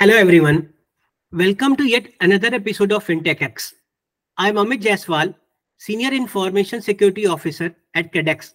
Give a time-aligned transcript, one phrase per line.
[0.00, 0.72] Hello, everyone.
[1.32, 3.74] Welcome to yet another episode of FinTech X.
[4.36, 5.34] I'm Amit Jaiswal,
[5.76, 8.54] Senior Information Security Officer at CredX,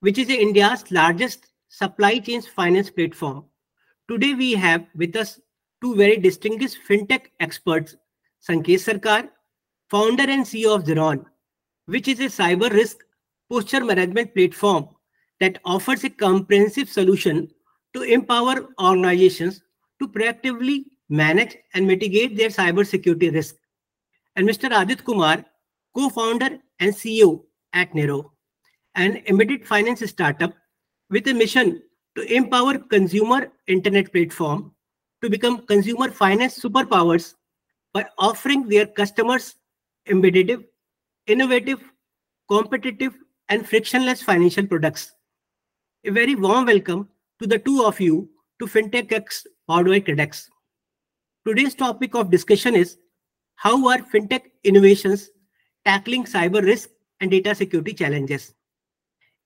[0.00, 3.44] which is India's largest supply chain finance platform.
[4.08, 5.38] Today, we have with us
[5.82, 7.94] two very distinguished FinTech experts,
[8.48, 9.28] Sanket Sarkar,
[9.90, 11.26] founder and CEO of Zeron,
[11.84, 13.04] which is a cyber risk
[13.50, 14.88] posture management platform
[15.40, 17.50] that offers a comprehensive solution
[17.92, 19.60] to empower organizations
[20.00, 23.56] to proactively manage and mitigate their cybersecurity risk.
[24.36, 24.70] And Mr.
[24.70, 25.44] Adit Kumar,
[25.94, 28.30] co-founder and CEO at Niro,
[28.94, 30.52] an embedded finance startup
[31.10, 31.82] with a mission
[32.16, 34.72] to empower consumer internet platform
[35.22, 37.34] to become consumer finance superpowers
[37.92, 39.56] by offering their customers
[40.08, 40.64] embedded,
[41.26, 41.80] innovative,
[42.48, 43.14] competitive,
[43.48, 45.12] and frictionless financial products.
[46.04, 47.08] A very warm welcome
[47.40, 50.44] to the two of you to FinTech X powered by CredX.
[51.46, 52.98] Today's topic of discussion is
[53.54, 55.30] how are FinTech innovations
[55.86, 58.54] tackling cyber risk and data security challenges?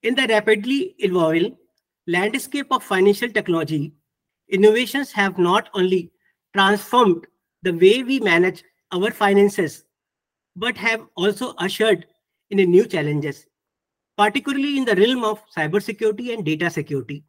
[0.03, 1.57] In the rapidly evolving
[2.09, 3.95] landscape of financial technology,
[4.49, 6.11] innovations have not only
[6.53, 7.27] transformed
[7.63, 9.85] the way we manage our finances,
[10.57, 12.07] but have also ushered
[12.51, 13.47] in new challenges,
[14.19, 17.25] particularly in the realm of cybersecurity and data security.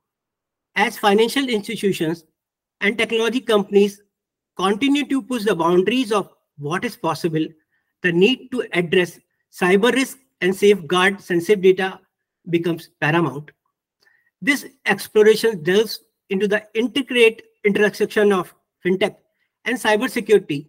[0.76, 2.26] As financial institutions
[2.82, 4.02] and technology companies
[4.58, 7.46] continue to push the boundaries of what is possible,
[8.02, 9.20] the need to address
[9.52, 12.00] cyber risk and safeguard sensitive data
[12.50, 13.52] becomes paramount.
[14.42, 18.54] This exploration delves into the intricate intersection of
[18.86, 19.16] fintech
[19.64, 20.68] and cybersecurity,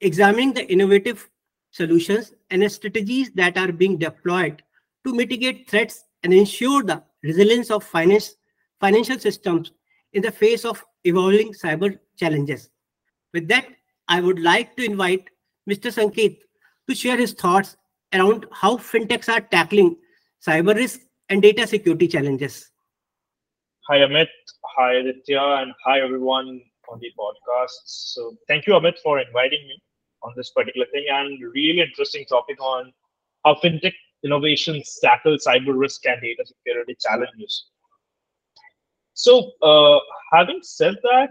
[0.00, 1.28] examining the innovative
[1.70, 4.62] solutions and strategies that are being deployed
[5.04, 8.36] to mitigate threats and ensure the resilience of finance,
[8.82, 9.72] financial systems
[10.12, 12.70] in the face of evolving cyber challenges.
[13.32, 13.66] With that,
[14.08, 15.30] I would like to invite
[15.70, 15.92] Mr.
[15.96, 16.38] Sanket
[16.88, 17.76] to share his thoughts
[18.12, 19.96] around how fintechs are tackling
[20.46, 22.70] cyber risk and data security challenges.
[23.88, 24.26] Hi, Amit.
[24.76, 25.40] Hi, Aditya.
[25.60, 26.60] And hi, everyone
[26.90, 27.82] on the podcast.
[27.84, 29.80] So thank you, Amit, for inviting me
[30.24, 32.92] on this particular thing and really interesting topic on
[33.44, 33.94] how fintech
[34.24, 37.66] innovations tackle cyber risk and data security challenges.
[39.14, 40.00] So, uh,
[40.32, 41.30] having said that,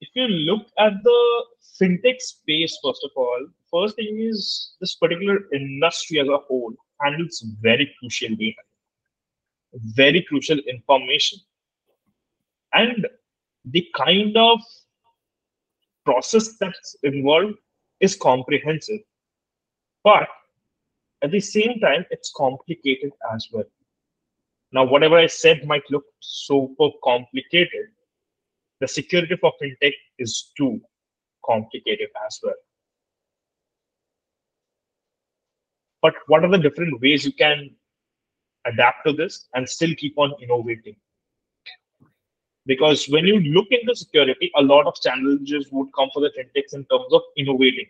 [0.00, 1.44] if you look at the
[1.80, 7.44] fintech space, first of all, first thing is this particular industry as a whole handles
[7.60, 8.62] very crucial data,
[9.72, 11.38] very crucial information.
[12.72, 13.06] And
[13.64, 14.60] the kind of
[16.04, 17.56] process that's involved
[18.00, 19.00] is comprehensive.
[20.02, 20.28] But
[21.22, 23.64] at the same time, it's complicated as well.
[24.74, 27.86] Now, whatever I said might look super complicated.
[28.80, 30.80] The security for fintech is too
[31.46, 32.54] complicated as well.
[36.02, 37.70] But what are the different ways you can
[38.66, 40.96] adapt to this and still keep on innovating?
[42.66, 46.74] Because when you look into security, a lot of challenges would come for the fintechs
[46.74, 47.86] in terms of innovating.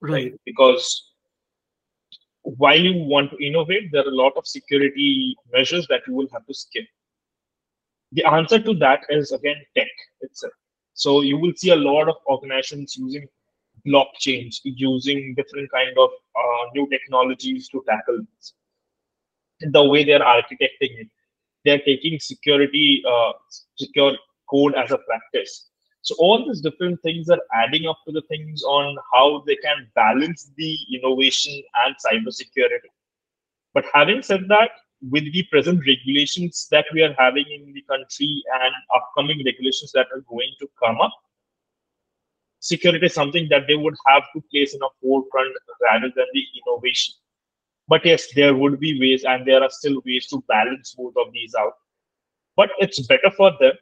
[0.00, 0.34] Right.
[0.44, 1.12] Because
[2.42, 6.28] while you want to innovate, there are a lot of security measures that you will
[6.32, 6.86] have to skip.
[8.12, 9.88] The answer to that is again tech
[10.20, 10.52] itself.
[10.94, 13.28] So you will see a lot of organizations using
[13.86, 18.54] blockchains, using different kind of uh, new technologies to tackle this.
[19.60, 21.08] The way they're architecting it,
[21.64, 23.32] they're taking security, uh,
[23.76, 24.16] secure
[24.50, 25.67] code as a practice.
[26.02, 29.88] So all these different things are adding up to the things on how they can
[29.94, 32.90] balance the innovation and cybersecurity.
[33.74, 34.70] But having said that,
[35.10, 40.06] with the present regulations that we are having in the country and upcoming regulations that
[40.12, 41.12] are going to come up,
[42.58, 46.44] security is something that they would have to place in a forefront rather than the
[46.66, 47.14] innovation.
[47.86, 51.32] But yes, there would be ways, and there are still ways to balance both of
[51.32, 51.74] these out.
[52.56, 53.72] But it's better for them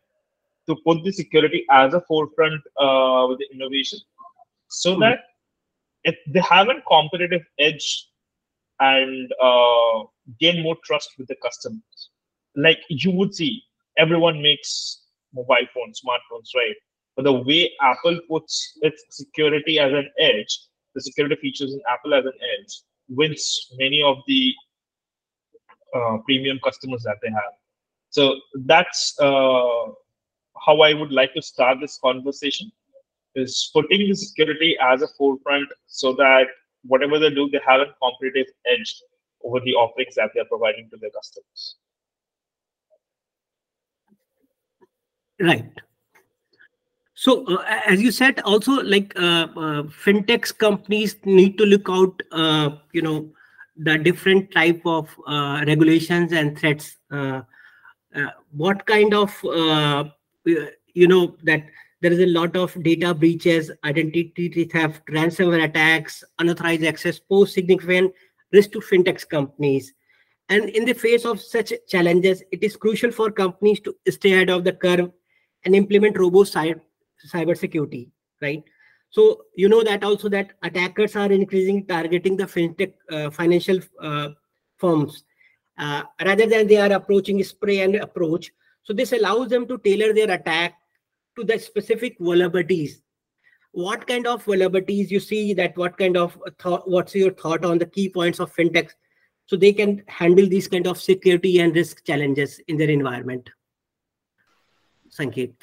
[0.69, 3.99] to put the security as a forefront uh, with the innovation
[4.69, 5.01] so mm-hmm.
[5.01, 5.19] that
[6.05, 8.09] if they have a competitive edge
[8.81, 10.05] and uh,
[10.41, 12.11] gain more trust with the customers.
[12.55, 13.63] Like you would see,
[13.99, 15.03] everyone makes
[15.35, 16.75] mobile phones, smartphones, right?
[17.17, 20.59] But the way Apple puts its security as an edge,
[20.95, 24.53] the security features in Apple as an edge, wins many of the
[25.95, 27.53] uh, premium customers that they have.
[28.11, 29.93] So that's uh,
[30.65, 32.71] how I would like to start this conversation
[33.35, 36.47] is putting the security as a forefront so that
[36.85, 39.03] whatever they do, they have a competitive edge
[39.45, 41.77] over the offerings that they're providing to their customers.
[45.39, 45.71] Right.
[47.15, 52.23] So, uh, as you said, also like uh, uh, fintechs companies need to look out,
[52.33, 53.31] uh, you know,
[53.77, 56.97] the different type of uh, regulations and threats.
[57.11, 57.43] Uh,
[58.53, 59.31] what kind of,
[60.47, 61.67] you know, that
[62.01, 68.13] there is a lot of data breaches, identity theft, ransomware attacks, unauthorized access pose significant
[68.53, 69.93] risk to fintech companies.
[70.49, 74.51] And in the face of such challenges, it is crucial for companies to stay ahead
[74.51, 75.11] of the curve
[75.65, 76.81] and implement robust cyber
[77.33, 78.11] cybersecurity,
[78.41, 78.63] right?
[79.11, 84.31] So you know that also that attackers are increasingly targeting the fintech uh, financial uh,
[84.77, 85.25] firms
[85.79, 88.53] uh, rather than they are approaching spray and approach.
[88.87, 90.75] So this allows them to tailor their attack
[91.37, 93.03] to the specific vulnerabilities.
[93.73, 97.79] What kind of vulnerabilities you see that what kind of thought, what's your thought on
[97.79, 98.91] the key points of fintech?
[99.47, 103.49] so they can handle these kind of security and risk challenges in their environment?
[105.09, 105.55] Sanket.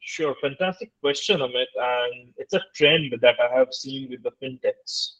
[0.00, 1.66] Sure, fantastic question, Amit.
[1.76, 5.16] And it's a trend that I have seen with the fintechs.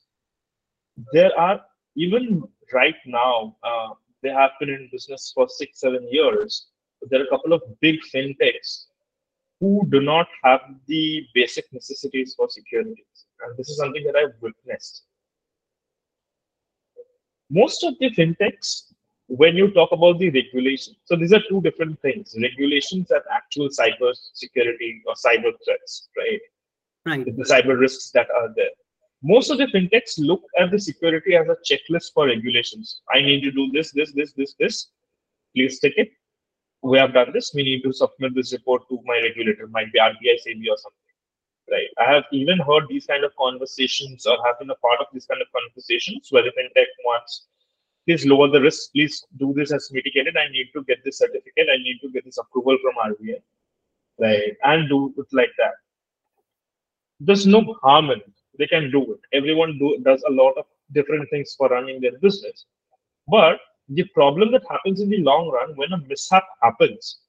[1.13, 1.61] There are,
[1.95, 2.43] even
[2.73, 3.91] right now, uh,
[4.23, 6.69] they have been in business for six, seven years.
[7.11, 8.87] There are a couple of big fintechs
[9.61, 13.05] who do not have the basic necessities for security.
[13.45, 15.05] And this is something that I've witnessed.
[17.51, 18.93] Most of the fintechs
[19.29, 23.69] when you talk about the regulation, so these are two different things: regulations and actual
[23.69, 26.41] cyber security or cyber threats, right?
[27.07, 27.25] Right.
[27.25, 28.71] The cyber risks that are there.
[29.23, 33.03] Most of the fintechs look at the security as a checklist for regulations.
[33.13, 34.89] I need to do this, this, this, this, this.
[35.55, 36.11] Please take it.
[36.83, 37.53] We have done this.
[37.55, 41.09] We need to submit this report to my regulator, might be RBI, SEBI, or something.
[41.71, 41.89] Right.
[41.99, 45.27] I have even heard these kind of conversations or have been a part of these
[45.27, 47.49] kind of conversations where the fintech wants
[48.09, 48.93] please lower the risk.
[48.93, 50.35] Please do this as mitigated.
[50.37, 51.69] I need to get this certificate.
[51.71, 53.43] I need to get this approval from RBI,
[54.19, 54.57] right?
[54.65, 55.75] And do it like that.
[57.21, 58.38] There's no harm in it.
[58.59, 59.21] They can do it.
[59.33, 62.67] Everyone do, does a lot of different things for running their business.
[63.29, 63.59] But
[63.89, 67.21] the problem that happens in the long run when a mishap happens,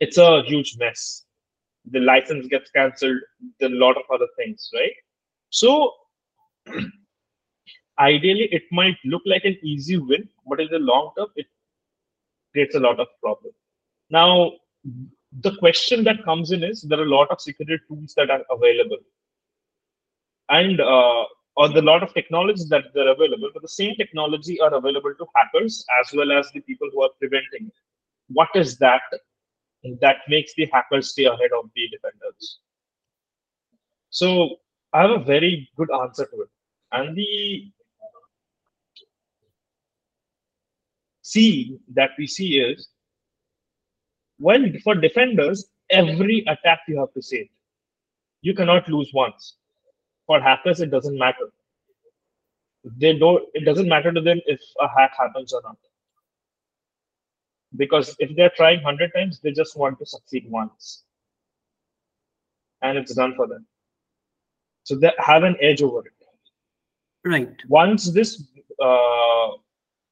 [0.00, 1.24] it's a huge mess.
[1.90, 3.20] The license gets cancelled,
[3.62, 4.92] a lot of other things, right?
[5.50, 5.92] So
[7.98, 11.46] ideally it might look like an easy win, but in the long term, it
[12.52, 13.52] creates a lot of problem.
[14.10, 14.52] Now,
[15.40, 18.42] the question that comes in is there are a lot of security tools that are
[18.50, 18.98] available,
[20.48, 21.24] and uh,
[21.56, 25.26] or the lot of technologies that are available, but the same technology are available to
[25.36, 27.74] hackers as well as the people who are preventing it.
[28.28, 29.02] What is that
[30.00, 32.58] that makes the hackers stay ahead of the defenders?
[34.10, 34.56] So
[34.92, 36.48] I have a very good answer to it.
[36.92, 37.70] And the
[41.22, 42.88] see that we see is
[44.38, 47.48] when for defenders, every attack you have to save.
[48.42, 49.56] You cannot lose once.
[50.26, 51.50] For hackers, it doesn't matter.
[52.84, 53.44] They don't.
[53.54, 55.76] It doesn't matter to them if a hack happens or not.
[57.76, 61.04] Because if they're trying hundred times, they just want to succeed once,
[62.82, 63.66] and it's done for them.
[64.84, 66.12] So they have an edge over it.
[67.24, 67.56] Right.
[67.68, 68.42] Once this
[68.82, 69.48] uh,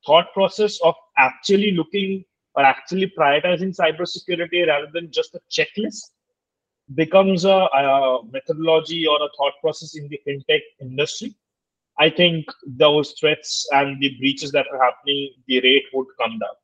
[0.06, 2.25] thought process of actually looking
[2.55, 6.11] or actually prioritizing cybersecurity rather than just a checklist
[6.94, 11.34] becomes a, a, methodology or a thought process in the fintech industry,
[11.99, 16.56] I think those threats and the breaches that are happening, the rate would come down.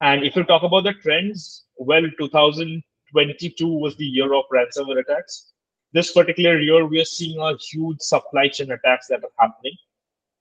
[0.00, 5.52] And if you talk about the trends, well, 2022 was the year of ransomware attacks.
[5.92, 9.76] This particular year, we are seeing a huge supply chain attacks that are happening.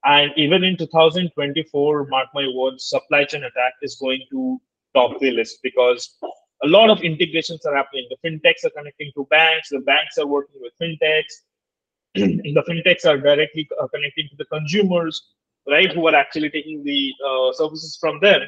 [0.03, 4.59] And even in 2024, mark my words, supply chain attack is going to
[4.95, 6.17] top the list because
[6.63, 8.07] a lot of integrations are happening.
[8.09, 11.33] The fintechs are connecting to banks, the banks are working with fintechs,
[12.15, 15.29] the fintechs are directly uh, connecting to the consumers,
[15.67, 18.41] right, who are actually taking the uh, services from them.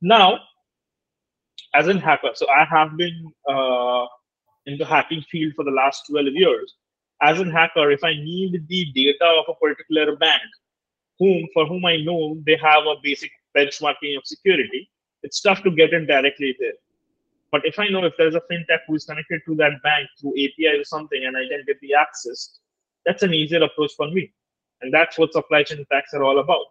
[0.00, 0.38] Now,
[1.74, 4.06] as a hacker, so I have been uh,
[4.66, 6.74] in the hacking field for the last 12 years.
[7.22, 10.42] As a hacker, if I need the data of a particular bank,
[11.18, 14.90] whom for whom I know they have a basic benchmarking of security,
[15.22, 16.74] it's tough to get in directly there.
[17.56, 20.32] But if I know if there's a fintech who is connected to that bank through
[20.32, 22.58] API or something and I can get the access,
[23.06, 24.30] that's an easier approach for me.
[24.82, 26.66] And that's what supply chain attacks are all about.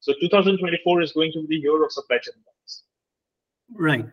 [0.00, 2.82] So 2024 is going to be the year of supply chain attacks.
[3.72, 4.04] Right.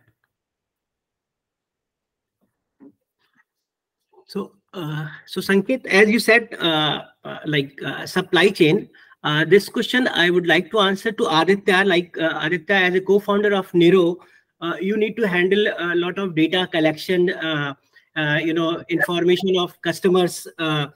[4.26, 8.88] So, uh, so Sanket, as you said, uh, uh, like uh, supply chain,
[9.24, 11.84] uh, this question I would like to answer to Aditya.
[11.84, 14.16] Like uh, Aditya, as a co-founder of Niro,
[14.64, 17.74] uh, you need to handle a lot of data collection, uh,
[18.16, 20.46] uh, you know, information of customers.
[20.58, 20.86] Uh,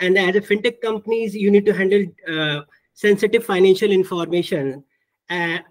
[0.00, 2.60] and as a fintech companies, you need to handle uh,
[2.94, 4.82] sensitive financial information.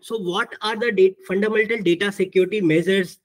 [0.02, 3.20] So what are the data, fundamental data security measures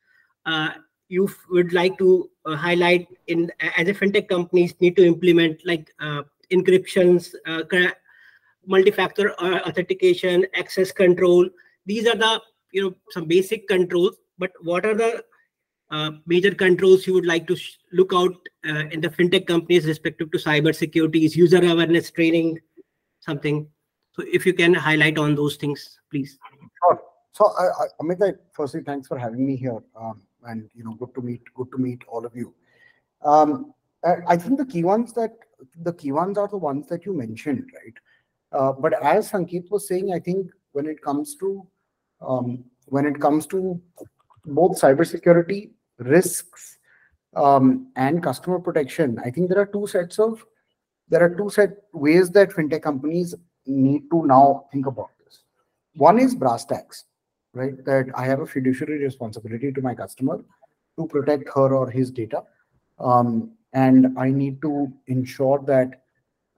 [1.08, 5.92] you would like to highlight in as a fintech companies need to implement like
[6.50, 7.34] encryptions,
[8.66, 11.50] multi-factor authentication, access control.
[11.84, 12.40] These are the
[12.72, 15.24] you know some basic controls but what are the
[15.90, 17.56] uh, major controls you would like to
[17.92, 18.34] look out
[18.66, 21.26] uh, in the fintech companies respective to cyber security?
[21.26, 22.58] Is user awareness training
[23.20, 23.68] something?
[24.12, 26.38] So if you can highlight on those things please.
[26.82, 27.00] Sure.
[27.32, 31.14] So uh, amit I, firstly thanks for having me here um, and you know good
[31.14, 32.54] to meet good to meet all of you.
[33.22, 33.74] Um,
[34.26, 35.30] i think the key ones that
[35.82, 37.94] the key ones are the ones that you mentioned right?
[38.52, 41.64] Uh, but as sanket was saying i think when it comes to
[42.26, 43.80] um, when it comes to
[44.44, 46.78] both cybersecurity risks
[47.36, 50.44] um, and customer protection, I think there are two sets of
[51.08, 53.34] there are two set ways that fintech companies
[53.66, 55.42] need to now think about this.
[55.94, 57.04] One is brass tacks,
[57.52, 57.84] right?
[57.84, 60.42] That I have a fiduciary responsibility to my customer
[60.98, 62.44] to protect her or his data,
[62.98, 66.02] um, and I need to ensure that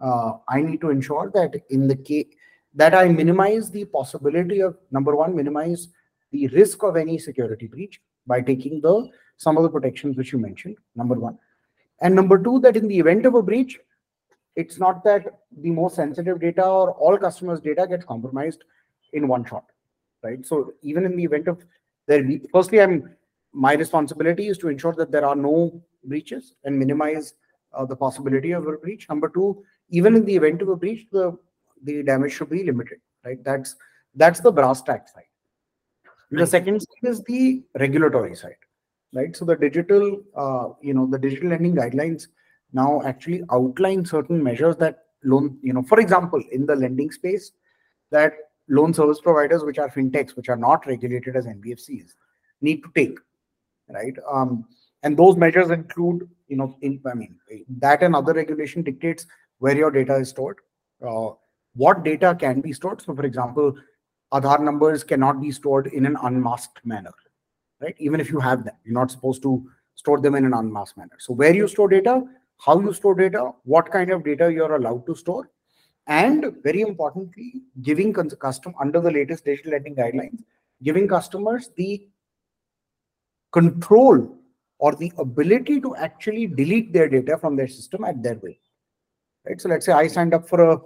[0.01, 2.27] uh, I need to ensure that in the case
[2.75, 5.89] that I minimize the possibility of number one, minimize
[6.33, 10.39] the risk of any security breach by taking the some of the protections which you
[10.39, 11.39] mentioned, number one.
[12.01, 13.79] And number two, that in the event of a breach,
[14.57, 15.27] it's not that
[15.61, 18.65] the most sensitive data or all customers' data gets compromised
[19.13, 19.65] in one shot,
[20.23, 20.45] right?
[20.47, 21.65] So even in the event of
[22.07, 23.17] there, firstly, I'm
[23.53, 27.35] my responsibility is to ensure that there are no breaches and minimize
[27.73, 29.09] uh, the possibility of a breach.
[29.09, 31.39] Number two, even in the event of a breach, the
[31.85, 33.43] the damage should be limited, right?
[33.45, 33.77] That's
[34.15, 35.25] that's the brass tack side.
[36.31, 38.57] The second side is the regulatory side,
[39.13, 39.37] right?
[39.37, 42.27] So the digital, uh, you know, the digital lending guidelines
[42.73, 47.53] now actually outline certain measures that loan, you know, for example, in the lending space,
[48.11, 48.33] that
[48.69, 52.15] loan service providers, which are fintechs, which are not regulated as NBFCs,
[52.61, 53.19] need to take,
[53.89, 54.17] right?
[54.31, 54.67] Um,
[55.03, 57.37] and those measures include, you know, in, I mean,
[57.79, 59.27] that and other regulation dictates
[59.59, 60.59] where your data is stored,
[61.07, 61.31] uh,
[61.75, 63.03] what data can be stored.
[63.03, 63.75] So, for example,
[64.33, 67.13] Aadhaar numbers cannot be stored in an unmasked manner,
[67.81, 67.95] right?
[67.99, 71.17] Even if you have them, you're not supposed to store them in an unmasked manner.
[71.19, 72.23] So where you store data,
[72.59, 75.51] how you store data, what kind of data you're allowed to store,
[76.07, 80.43] and very importantly, giving custom under the latest digital lending guidelines,
[80.83, 82.09] giving customers the
[83.53, 84.37] control
[84.79, 88.53] or the ability to actually delete their data from their system at their will.
[89.47, 89.61] Right.
[89.61, 90.81] So let's say I signed up for a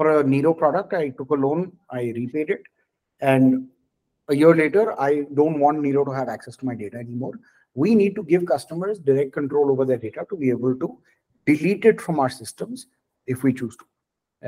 [0.00, 2.62] for a Niro product, I took a loan, I repaid it.
[3.20, 3.68] And
[4.30, 7.34] a year later i don't want niro to have access to my data anymore.
[7.74, 10.98] We need to give customers direct control over their data to be able to
[11.44, 12.86] delete it from our systems
[13.26, 13.84] if we choose to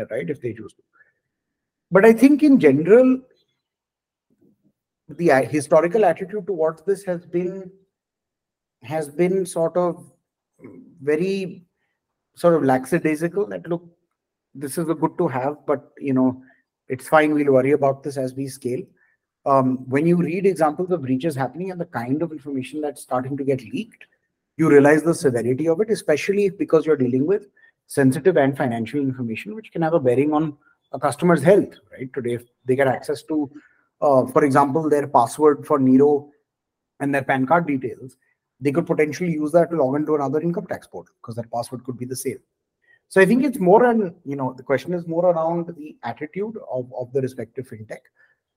[0.01, 0.83] uh, right if they choose to.
[1.91, 3.21] But i think in general
[5.11, 7.71] the uh, historical attitude towards this has been
[8.83, 10.11] has been sort of
[11.03, 11.67] very
[12.37, 13.92] sort of lackadaisical that look
[14.55, 16.43] this is a good to have but you know
[16.93, 17.33] it's fine.
[17.33, 18.83] We'll worry about this as we scale.
[19.47, 23.37] Um, when you read examples of breaches happening and the kind of information that's starting
[23.39, 24.05] to get leaked,
[24.59, 27.47] you realize the severity of it, especially because you're dealing with
[27.87, 30.57] sensitive and financial information, which can have a bearing on
[30.93, 32.13] a customer's health, right?
[32.13, 33.51] Today, if they get access to,
[34.03, 36.29] uh, for example, their password for Niro
[37.01, 38.17] and their PAN card details,
[38.61, 41.85] they could potentially use that to log into another income tax portal because that password
[41.85, 42.39] could be the same.
[43.13, 46.57] So I think it's more and you know the question is more around the attitude
[46.77, 48.05] of, of the respective fintech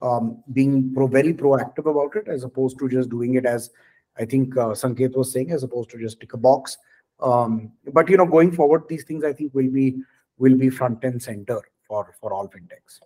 [0.01, 3.69] um, being pro, very proactive about it as opposed to just doing it as
[4.17, 6.77] I think uh, Sanket was saying as opposed to just tick a box.
[7.19, 9.97] Um, but you know going forward these things I think will be
[10.37, 13.01] will be front and center for for all fintechs.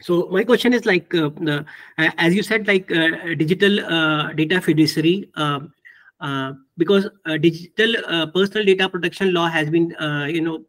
[0.00, 1.62] So my question is like, uh, uh,
[1.96, 5.72] as you said, like uh, digital uh, data fiduciary, um,
[6.20, 9.94] uh, because uh, digital uh, personal data protection law has been,
[10.28, 10.64] you know,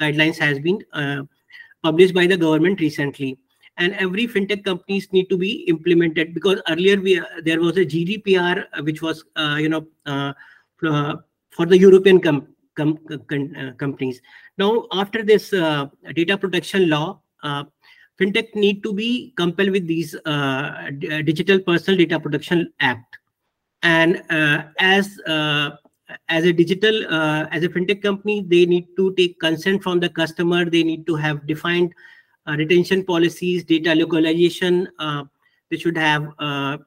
[0.00, 0.80] guidelines has been
[1.82, 3.36] published by the government recently
[3.78, 7.84] and every fintech companies need to be implemented because earlier we uh, there was a
[7.84, 9.86] GDPR uh, which was uh, you know
[11.50, 12.98] for the European com com
[13.28, 14.20] com companies.
[14.58, 17.20] Now after this data protection law,
[18.20, 20.12] fintech need to be compelled with these
[21.24, 23.18] Digital Personal Data Protection Act
[23.82, 25.70] and uh, as uh,
[26.28, 30.08] as a digital uh, as a fintech company they need to take consent from the
[30.08, 30.64] customer.
[30.64, 31.94] They need to have defined
[32.46, 34.88] retention policies data localization
[35.70, 36.22] they should have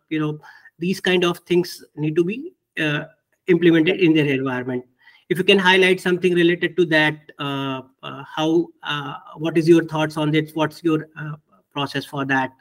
[0.10, 0.40] you know
[0.80, 3.06] these kind of things need to be uh,
[3.48, 4.86] implemented in their environment.
[5.30, 9.86] If you can highlight something related to that uh, uh, how uh, what is your
[9.86, 10.52] thoughts on this?
[10.54, 11.36] What's your uh,
[11.72, 12.52] process for that?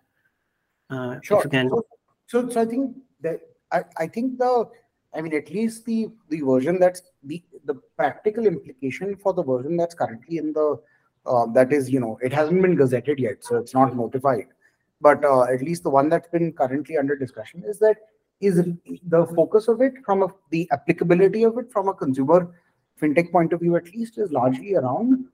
[0.90, 1.38] Uh, Sure.
[1.38, 1.68] if you can.
[1.68, 1.86] So,
[2.26, 3.40] so, so I think that
[3.74, 4.68] I, I think the
[5.14, 9.76] I mean at least the the version that's the the practical implication for the version
[9.76, 10.80] that's currently in the
[11.26, 14.46] uh, that is you know it hasn't been gazetted yet, so it's not notified.
[15.00, 17.96] But uh, at least the one that's been currently under discussion is that
[18.40, 18.62] is
[19.08, 22.54] the focus of it from a, the applicability of it from a consumer
[23.00, 25.26] fintech point of view at least is largely around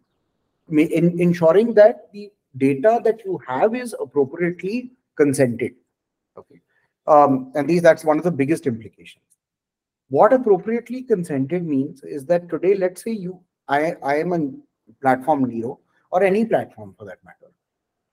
[0.71, 5.73] in, ensuring that the data that you have is appropriately consented.
[6.37, 6.61] Okay.
[7.07, 9.25] Um, and these that's one of the biggest implications.
[10.09, 14.51] What appropriately consented means is that today, let's say you I, I am a
[15.01, 15.79] platform Niro
[16.11, 17.53] or any platform for that matter.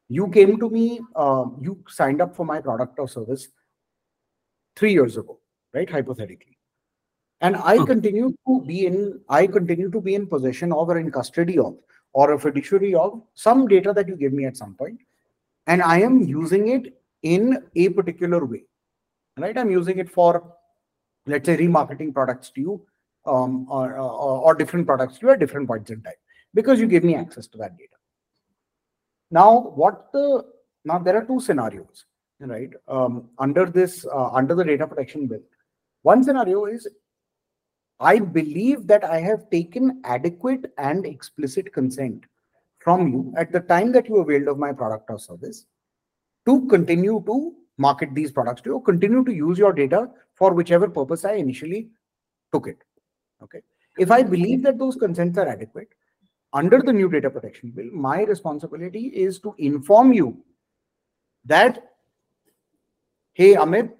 [0.07, 3.47] You came to me, um, you signed up for my product or service
[4.75, 5.39] three years ago,
[5.73, 5.89] right?
[5.89, 6.57] Hypothetically.
[7.41, 7.85] And I Okay.
[7.85, 11.75] continue to be in, I continue to be in possession of or in custody of
[12.13, 14.99] or a fiduciary of some data that you give me at some point,
[15.67, 18.63] and I am using it in a particular way.
[19.37, 19.57] Right?
[19.57, 20.55] I'm using it for,
[21.25, 22.81] let's say, remarketing products to you,
[23.25, 26.13] um, or, or, or different products to you at different points in time,
[26.53, 27.93] because you give me access to that data.
[29.29, 30.45] Now, what the
[30.85, 32.05] now there are two scenarios,
[32.39, 32.69] right?
[32.87, 35.41] Um, under this, uh, under the data protection bill,
[36.01, 36.87] one scenario is
[37.99, 42.23] I believe that I have taken adequate and explicit consent
[42.79, 45.65] from you at the time that you availed of my product or service
[46.45, 50.53] to continue to market these products to you, or continue to use your data for
[50.53, 51.89] whichever purpose I initially
[52.53, 52.77] took it.
[53.41, 53.61] Okay.
[53.97, 55.89] If I believe that those consents are adequate,
[56.53, 60.43] under the new data protection bill, my responsibility is to inform you
[61.45, 61.91] that,
[63.33, 63.91] hey, Amit,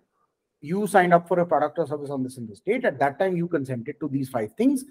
[0.62, 2.86] you signed up for a product or service on this in this date.
[2.86, 4.86] At that time, you consented to these five things.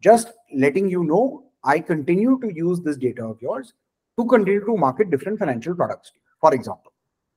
[0.00, 3.74] Just letting you know, I continue to use this data of yours
[4.18, 6.92] to continue to market different financial products, for example.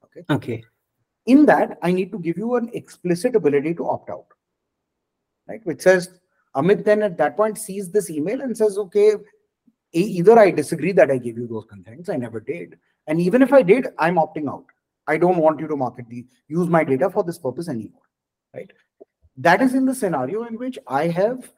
[0.06, 0.26] Okay.
[0.30, 0.64] okay
[1.28, 4.26] In that, I need to give you an explicit ability to opt out,
[5.48, 5.62] right?
[5.66, 6.10] Which says,
[6.56, 9.14] Amit then at that point sees this email and says, okay,
[9.92, 12.78] either I disagree that I gave you those consents, I never did.
[13.08, 14.66] And even if I did, I'm opting out.
[15.08, 18.02] I don't want you to market the use my data for this purpose anymore.
[18.54, 18.72] Right.
[19.38, 21.52] That is in the scenario in which I have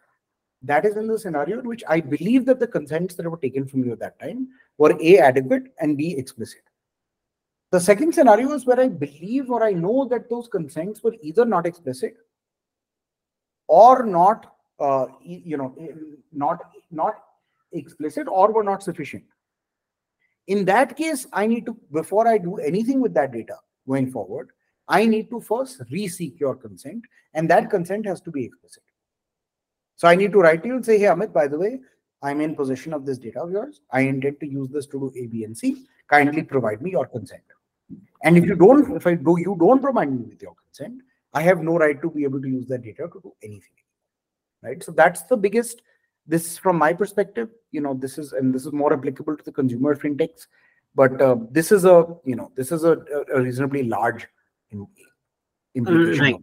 [0.64, 3.66] that is in the scenario in which I believe that the consents that were taken
[3.66, 6.62] from you at that time were A adequate and B explicit.
[7.72, 11.46] The second scenario is where I believe or I know that those consents were either
[11.46, 12.16] not explicit
[13.68, 15.76] or not uh, you know
[16.34, 16.60] not
[16.92, 17.16] not
[17.72, 19.24] explicit or were not sufficient.
[20.48, 24.50] In that case i need to before i do anything with that data going forward
[24.88, 27.04] i need to first re-seek your consent
[27.36, 28.84] and that consent has to be explicit.
[29.96, 31.80] So i need to write to you and say hey amit by the way
[32.24, 33.82] i'm in possession of this data of yours.
[33.92, 35.86] I intend to use this to do a b and c.
[36.10, 37.44] Kindly provide me your consent
[38.24, 41.02] and if you don't if i do you don't provide me with your consent
[41.34, 43.78] i have no right to be able to use that data to do anything.
[44.62, 44.84] Right?
[44.84, 45.82] So that's the biggest
[46.28, 49.52] this from my perspective you know this is and this is more applicable to the
[49.52, 50.48] consumer fintechs
[50.96, 52.98] but uh, this is a you know this is a,
[53.34, 54.28] a reasonably large
[55.76, 56.36] implication right.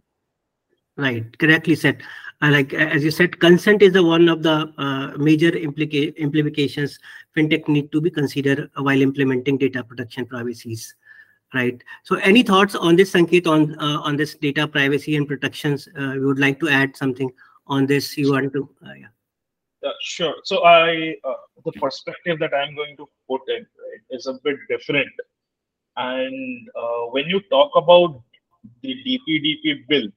[0.97, 1.39] right.
[1.39, 2.01] Correctly said.
[2.39, 6.99] Uh, like as you said consent is the one of the uh, major implica- implications
[7.35, 10.95] fintech need to be considered while implementing data protection privacies
[11.53, 15.87] right so any thoughts on this sanket on uh, on this data privacy and protections
[15.97, 17.31] uh, you would like to add something
[17.67, 19.07] on this you want to uh, yeah
[19.85, 20.35] Uh, sure.
[20.43, 21.33] So I, uh,
[21.63, 25.09] the perspective that I'm going to put in right, is a bit different.
[25.95, 28.21] And uh, when you talk about
[28.81, 30.07] the DPDP bill,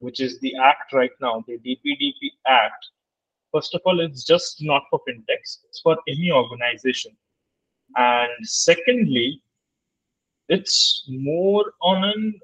[0.00, 2.86] which is the act right now, the DPDP act,
[3.52, 7.12] first of all, it's just not for fintechs; it's for any organization.
[7.96, 9.42] And secondly,
[10.48, 12.40] it's more on an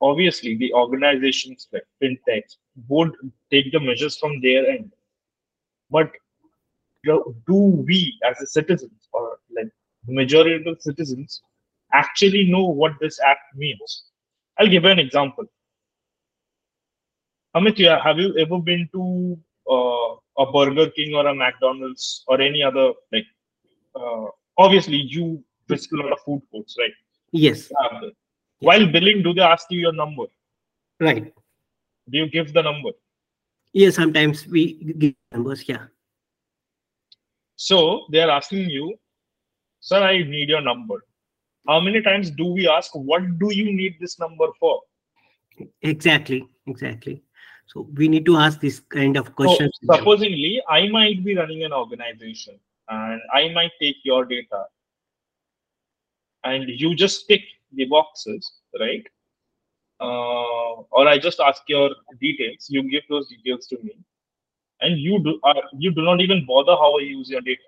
[0.00, 2.56] obviously the organizations like fintechs
[2.88, 3.12] would
[3.50, 4.90] take the measures from their end.
[5.90, 6.10] But
[7.04, 9.70] do we as a citizens or like
[10.06, 11.42] the majority of citizens
[11.92, 14.04] actually know what this act means?
[14.58, 15.44] I'll give you an example.
[17.56, 22.62] Amit have you ever been to uh, a burger king or a mcdonald's or any
[22.62, 23.26] other like
[23.96, 25.42] uh, obviously you
[25.74, 26.96] visit a lot of food courts right
[27.44, 28.10] yes Um,
[28.68, 30.26] while billing do they ask you your number
[31.08, 31.32] right
[32.10, 32.92] do you give the number
[33.82, 34.62] yes sometimes we
[35.04, 35.86] give numbers yeah
[37.60, 38.84] So they are asking you,
[39.80, 40.94] sir, I need your number.
[41.68, 44.80] How many times do we ask, what do you need this number for?
[45.82, 47.22] Exactly, exactly.
[47.66, 49.76] So we need to ask this kind of questions.
[49.84, 54.64] So, supposingly, I might be running an organization and I might take your data
[56.44, 59.06] and you just tick the boxes, right?
[60.00, 63.98] Uh, or I just ask your details, you give those details to me,
[64.80, 67.60] and you do uh, you do not even bother how I use your data.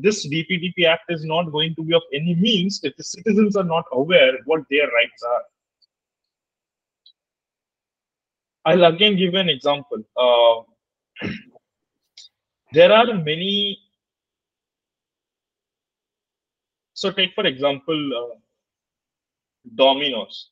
[0.00, 3.64] This DPDP Act is not going to be of any means if the citizens are
[3.64, 5.42] not aware what their rights are.
[8.64, 10.02] I'll again give an example.
[10.16, 11.28] Uh,
[12.72, 13.78] there are many.
[16.96, 18.36] So take for example, uh,
[19.74, 20.50] Domino's.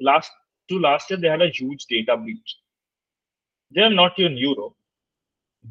[0.00, 0.30] Last
[0.70, 2.56] to last year, they had a huge data breach.
[3.74, 4.74] They are not in Europe,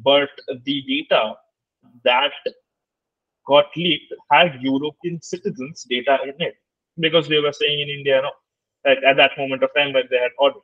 [0.03, 0.29] but
[0.65, 1.33] the data
[2.03, 2.33] that
[3.47, 6.55] got leaked had European citizens' data in it
[6.99, 8.31] because they were saying in India, no,
[8.85, 10.61] at, at that moment of time when they had ordered.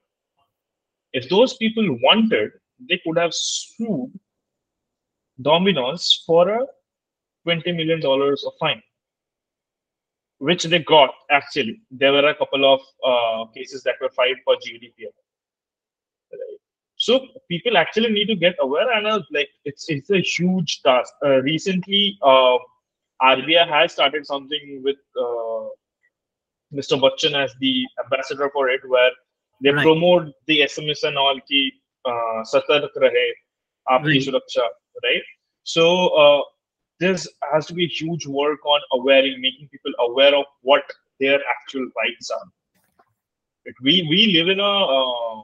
[1.13, 2.52] If those people wanted,
[2.88, 4.12] they could have sued
[5.41, 6.65] Domino's for a
[7.48, 8.84] $20 million of fine,
[10.39, 11.82] which they got actually.
[11.91, 15.13] There were a couple of uh, cases that were filed for GDPR.
[16.32, 16.60] Right.
[16.97, 21.13] So people actually need to get aware, and uh, like it's it's a huge task.
[21.23, 22.58] Uh, recently, uh,
[23.21, 25.67] RBI has started something with uh,
[26.73, 27.00] Mr.
[27.00, 29.12] Bachchan as the ambassador for it, where
[29.63, 29.84] they right.
[29.84, 31.71] promote the SMS and all ki
[32.06, 33.28] uh, satark rahe,
[33.89, 34.28] aapki right.
[34.28, 34.65] suraksha,
[35.04, 35.23] right?
[35.63, 36.43] So
[36.99, 37.15] there
[37.53, 40.83] has to be huge work on awareing, making people aware of what
[41.19, 42.47] their actual rights are.
[43.83, 45.41] We we live in a uh,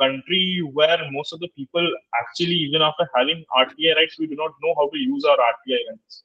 [0.00, 1.86] country where most of the people
[2.20, 5.80] actually, even after having RTI rights, we do not know how to use our RTI
[5.90, 6.22] rights.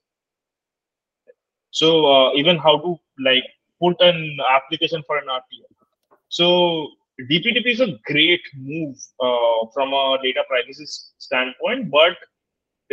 [1.71, 3.43] So uh, even how to like
[3.81, 5.67] put an application for an RTI.
[6.29, 6.89] So
[7.29, 10.85] DPDP is a great move uh, from a data privacy
[11.17, 12.15] standpoint, but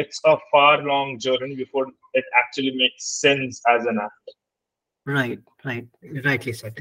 [0.00, 4.26] it's a far long journey before it actually makes sense as an act.
[5.04, 5.86] Right, right,
[6.24, 6.78] rightly said.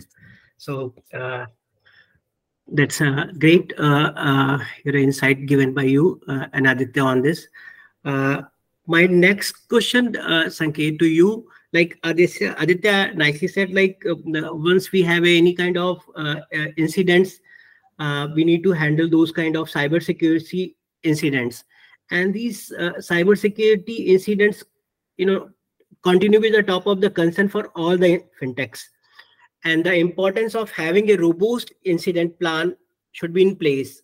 [0.58, 1.45] So uh,
[2.67, 7.47] that's a great uh, uh, your insight given by you uh, and Aditya on this.
[8.05, 8.41] Uh,
[8.88, 14.15] my next question, uh, Sanket, to you like Aditya, Aditya nicely said, like uh,
[14.53, 17.39] once we have any kind of uh, uh, incidents,
[17.99, 21.63] uh, we need to handle those kind of cyber security incidents.
[22.12, 24.63] And these uh, cyber security incidents,
[25.17, 25.50] you know,
[26.04, 28.82] continue with the top of the concern for all the fintechs.
[29.63, 32.76] And the importance of having a robust incident plan
[33.12, 34.02] should be in place.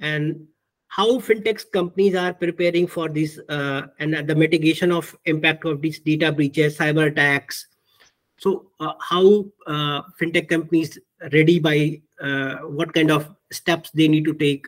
[0.00, 0.46] And
[0.88, 6.00] how fintech companies are preparing for this uh, and the mitigation of impact of these
[6.00, 7.66] data breaches, cyber attacks.
[8.38, 10.98] So uh, how uh, fintech companies
[11.32, 14.66] ready by uh, what kind of steps they need to take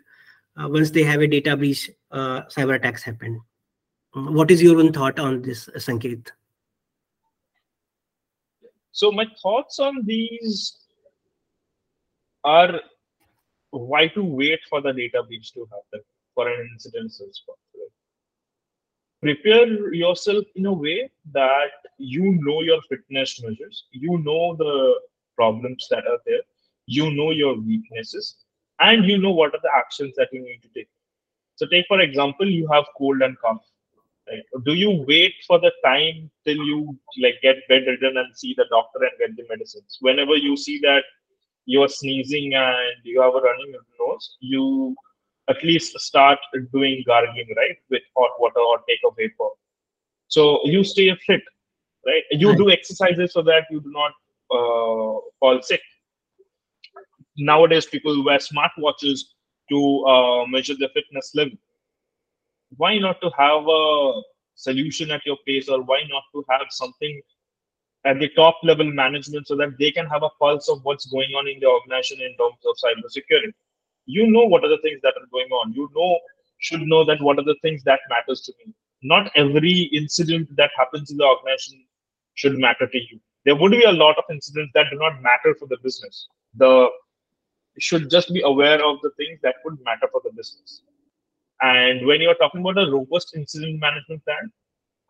[0.68, 3.40] once they have a data breach, uh, cyber attacks happen.
[4.12, 6.28] What is your own thought on this, Sanket?
[8.92, 10.76] So my thoughts on these
[12.44, 12.80] are
[13.70, 17.58] why to wait for the data breach to happen for an incident response.
[19.22, 24.98] Prepare yourself in a way that you know your fitness measures, you know the
[25.36, 26.40] problems that are there,
[26.86, 28.36] you know your weaknesses,
[28.80, 30.88] and you know what are the actions that you need to take.
[31.56, 33.62] So, take for example, you have cold and cough.
[34.28, 34.64] Right?
[34.64, 39.00] Do you wait for the time till you like get bedridden and see the doctor
[39.00, 39.98] and get the medicines?
[40.00, 41.02] Whenever you see that
[41.66, 44.96] you're sneezing and you have a running nose, you
[45.48, 46.38] at least start
[46.72, 49.50] doing gargling, right, with hot water or take a vapor.
[50.28, 51.42] So you stay fit,
[52.06, 52.22] right?
[52.30, 54.12] You do exercises so that you do not
[54.52, 55.82] uh, fall sick.
[57.40, 59.20] Nowadays, people wear smartwatches
[59.70, 61.57] to uh, measure their fitness level.
[62.76, 64.22] Why not to have a
[64.55, 67.20] solution at your place, or why not to have something
[68.05, 71.31] at the top level management so that they can have a pulse of what's going
[71.38, 73.53] on in the organization in terms of cybersecurity?
[74.07, 76.18] you know what are the things that are going on you know
[76.59, 78.72] should know that what are the things that matters to me
[79.03, 81.85] not every incident that happens in the organization
[82.35, 85.55] should matter to you there would be a lot of incidents that do not matter
[85.59, 86.29] for the business
[86.64, 86.72] the
[87.82, 90.82] should just be aware of the things that would matter for the business
[91.62, 94.50] and when you're talking about a robust incident management plan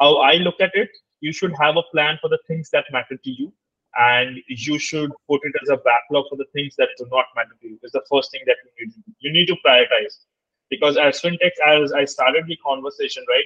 [0.01, 3.17] how i look at it you should have a plan for the things that matter
[3.17, 3.53] to you
[3.99, 7.57] and you should put it as a backlog for the things that do not matter
[7.61, 7.79] to you.
[7.83, 9.13] Is the first thing that you need to do.
[9.19, 10.25] You need to prioritize
[10.71, 13.45] because as fintech, as I started the conversation, right?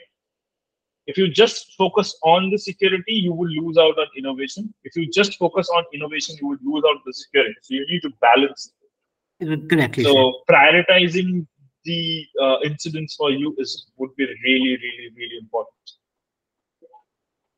[1.06, 4.72] If you just focus on the security, you will lose out on innovation.
[4.84, 7.54] If you just focus on innovation, you will lose out on the security.
[7.62, 8.72] So you need to balance.
[9.40, 10.05] Correctly.
[10.05, 11.47] So prioritizing
[11.85, 15.75] the uh, incidents for you is would be really, really, really important.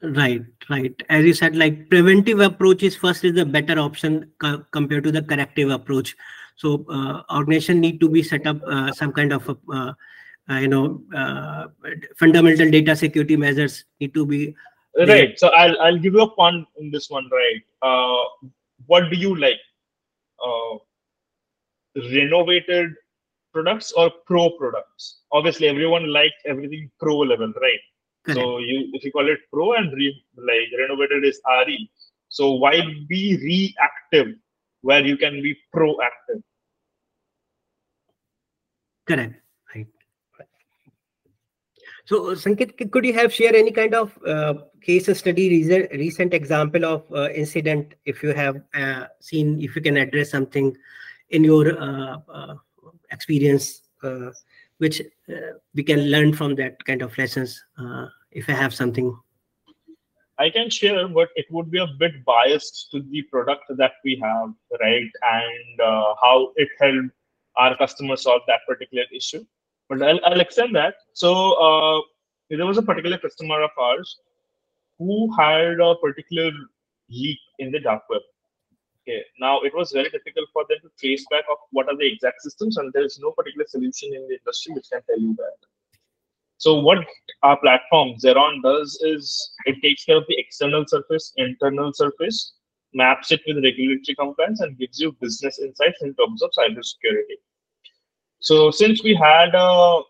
[0.03, 0.95] Right, right.
[1.09, 5.12] As you said, like preventive approach is first is the better option co- compared to
[5.12, 6.17] the corrective approach.
[6.57, 9.93] So uh, organization need to be set up uh, some kind of a, uh,
[10.51, 11.67] uh, you know uh,
[12.17, 14.55] fundamental data security measures need to be
[14.99, 15.39] Right.
[15.39, 17.29] So I'll I'll give you a pun in this one.
[17.31, 17.62] Right.
[17.83, 18.49] Uh,
[18.87, 19.61] what do you like?
[21.96, 22.90] Renovated
[23.52, 25.22] products or pro products?
[25.32, 27.80] Obviously, everyone likes everything pro level, right?
[28.24, 28.40] correct.
[28.40, 31.90] So you if you call it pro and re, like renovated is RE.
[32.28, 34.35] So why be reactive
[34.82, 36.42] where you can be proactive?
[39.06, 39.35] Correct.
[39.74, 39.87] Right.
[42.04, 46.35] So, Sanket, c- could you have share any kind of uh, case study, recent, recent
[46.35, 50.76] example of uh, incident, if you have uh, seen, if you can address something
[51.31, 52.55] in your uh, uh,
[53.11, 54.31] experience, uh,
[54.79, 59.17] which uh, we can learn from that kind of lessons, uh, if I have something.
[60.39, 64.21] I can share, but it would be a bit biased to the product that we
[64.23, 65.11] have, right?
[65.23, 65.81] And
[66.21, 67.15] how it helped
[67.57, 69.47] our customers solve that particular issue.
[69.89, 70.97] But I'll, I'll extend that.
[71.15, 72.05] So
[72.51, 74.21] there was a particular customer of ours
[74.99, 76.51] who had a particular
[77.09, 78.21] leak in the dark web.
[79.07, 79.23] Okay.
[79.38, 82.42] Now it was very difficult for them to trace back of what are the exact
[82.42, 85.57] systems, and there is no particular solution in the industry which can tell you that.
[86.59, 86.99] So what
[87.42, 92.55] our platform Zeron does is it takes care of the external surface, internal surface,
[92.95, 97.38] maps it with regulatory compliance, and gives you business insights in terms of cybersecurity.
[98.40, 100.01] So since we had a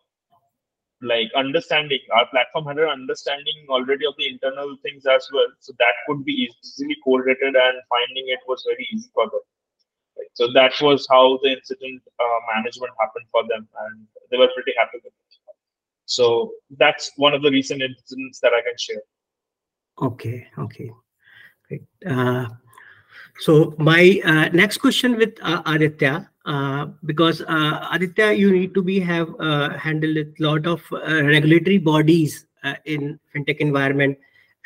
[1.03, 5.49] like understanding, our platform had an understanding already of the internal things as well.
[5.61, 9.41] So that could be easily correlated and finding it was very easy for them.
[10.17, 10.29] Right?
[10.35, 14.73] So that was how the incident uh, management happened for them, and they were pretty
[14.79, 15.13] happy with it.
[16.07, 19.03] So that's one of the recent incidents that I can share.
[20.01, 20.91] Okay, okay,
[21.69, 21.83] great.
[22.07, 22.47] Uh,
[23.41, 28.83] so my uh, next question with uh, Aditya, uh, because uh, Aditya, you need to
[28.83, 34.17] be have uh, handled a lot of uh, regulatory bodies uh, in fintech environment,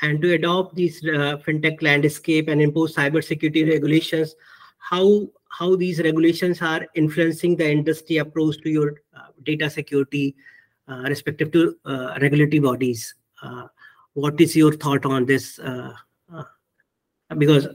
[0.02, 4.34] and to adopt these fintech landscape and impose cybersecurity regulations.
[4.78, 9.00] How how these regulations are influencing the industry approach to your
[9.42, 10.36] data security,
[10.86, 11.76] respective to
[12.20, 13.14] regulatory bodies.
[14.12, 15.58] What is your thought on this?
[17.38, 17.68] Because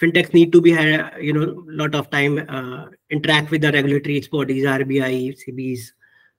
[0.00, 4.20] fintechs need to be, ha- you know, lot of time uh, interact with the regulatory
[4.30, 5.78] bodies, RBI, SEBI.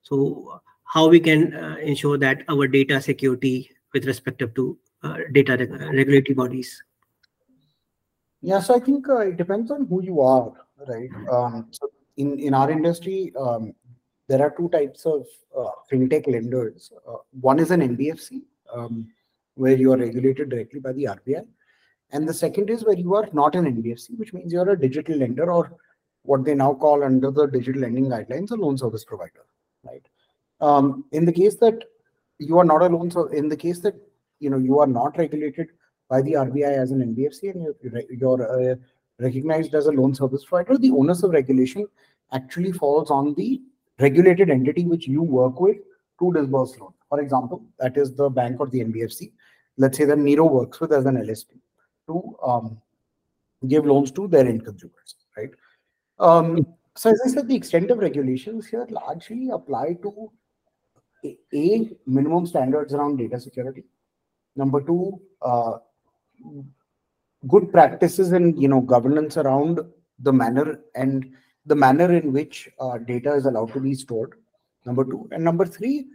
[0.01, 5.57] So how we can uh, ensure that our data security with respect to uh, data
[5.57, 6.83] reg- regulatory bodies.
[8.41, 10.53] Yeah, so I think uh, it depends on who you are,
[10.87, 11.09] right?
[11.29, 13.73] Um, so in in our industry, um,
[14.27, 15.25] there are two types of
[15.57, 16.91] uh, fintech lenders.
[17.07, 18.41] Uh, one is an NBFC,
[18.73, 19.07] um,
[19.55, 21.45] where you are regulated directly by the RBI,
[22.11, 24.79] and the second is where you are not an NBFC, which means you are a
[24.79, 25.71] digital lender or
[26.23, 29.45] what they now call under the digital lending guidelines a loan service provider,
[29.83, 30.05] right?
[30.59, 31.83] Um, in the case that
[32.39, 33.95] you are not a loan, so in the case that
[34.39, 35.67] you know you are not regulated
[36.09, 38.75] by the RBI as an NBFC and you're, you're uh,
[39.19, 41.87] recognized as a loan service provider, the onus of regulation
[42.33, 43.61] actually falls on the
[43.99, 45.77] regulated entity which you work with
[46.19, 46.93] to disburse loan.
[47.09, 49.31] For example, that is the bank or the NBFC.
[49.77, 51.59] Let's say that Niro works with as an LSP
[52.09, 52.81] to um,
[53.67, 55.51] give loans to their end consumers, right?
[56.19, 60.31] Um, so as I said, the extent of regulations here largely apply to
[61.53, 63.83] a, minimum standards around data security.
[64.55, 65.77] Number two, uh,
[67.47, 69.79] good practices and you know governance around
[70.19, 71.31] the manner and
[71.65, 74.33] the manner in which uh, data is allowed to be stored
[74.85, 76.07] number two and number three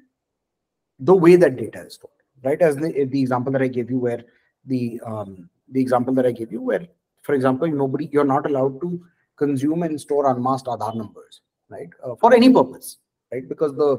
[0.99, 3.99] the way that data is stored right as the, the example that i gave you
[3.99, 4.23] where
[4.67, 6.87] the um, the example that i gave you where
[7.23, 8.91] for example nobody you're not allowed to
[9.37, 12.99] consume and store unmasked Aadhaar numbers right uh, for any purpose
[13.33, 13.93] right because the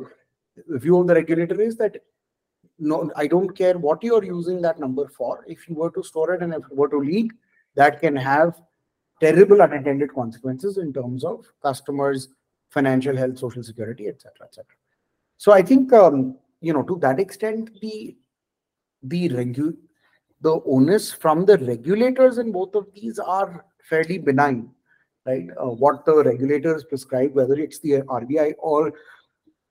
[0.84, 1.98] view of the regulator is that
[2.78, 5.46] no, I don't care what you're using that number for.
[5.48, 7.32] If you were to store it and if it were to leak,
[7.76, 8.60] that can have
[9.22, 12.30] terrible unintended consequences in terms of customers'
[12.70, 14.66] financial health, social security, etc., etc.
[15.38, 18.16] So I think um, you know to that extent the
[19.04, 19.78] the regu-
[20.46, 24.70] the onus from the regulators in both of these are fairly benign,
[25.26, 25.48] right?
[25.60, 28.94] Uh, what the regulators prescribe, whether it's the RBI or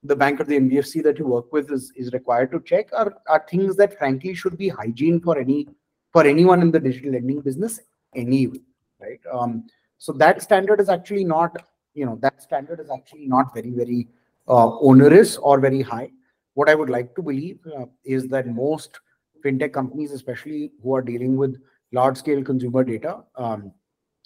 [0.02, 3.14] the bank or the NBFC that you work with is, is required to check are,
[3.28, 5.68] are things that frankly should be hygiene for any
[6.12, 7.80] for anyone in the digital lending business
[8.14, 8.60] anyway,
[9.00, 9.20] right?
[9.32, 9.64] Um,
[9.98, 11.56] so that standard is actually not
[11.94, 14.08] you know that standard is actually not very very
[14.48, 16.10] uh, onerous or very high.
[16.54, 19.00] What I would like to believe uh, is that most
[19.44, 21.60] fintech companies, especially who are dealing with
[21.92, 23.72] large scale consumer data, um,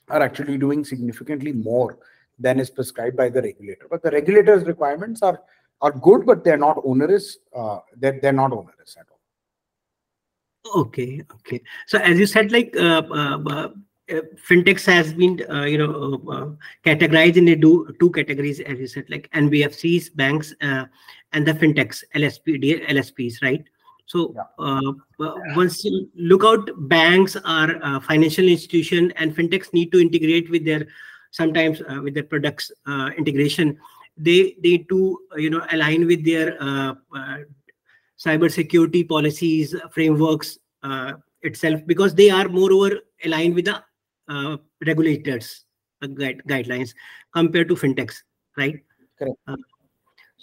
[0.09, 1.99] are actually doing significantly more
[2.39, 3.87] than is prescribed by the regulator.
[3.91, 5.41] But the regulator's requirements are
[5.81, 7.39] are good, but they're not onerous.
[7.55, 10.81] Uh, they're, they're not onerous at all.
[10.83, 11.63] Okay, okay.
[11.87, 13.69] So as you said, like uh, uh, uh
[14.49, 16.49] fintechs has been, uh, you know, uh,
[16.85, 22.89] categorized in two, two categories, as you said, like NBFCs, banks, and the fintechs, LSP,
[22.89, 23.65] LSPs, right?
[24.09, 24.81] So yeah.
[25.55, 30.87] once you look out, banks are financial institution, and fintechs need to integrate with their
[31.31, 32.73] sometimes with their products
[33.17, 33.79] integration
[34.19, 37.39] they need to you know align with their uh, uh,
[38.19, 43.83] cyber security policies frameworks uh, itself because they are moreover aligned with the
[44.29, 45.65] uh, regulators
[46.03, 46.95] uh, guide, guidelines
[47.33, 48.23] compared to fintechs
[48.57, 48.83] right
[49.19, 49.39] Correct.